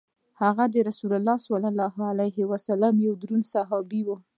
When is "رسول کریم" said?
0.87-1.37